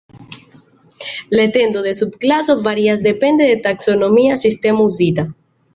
[1.35, 5.31] La etendo de subklaso varias depende de taksonomia sistemo uzita.